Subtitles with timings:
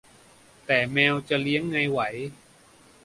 [0.65, 1.99] แต่แมวจะเลี้ยงไงไหว